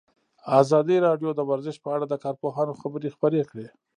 [0.61, 3.67] ازادي راډیو د ورزش په اړه د کارپوهانو خبرې خپرې کړي.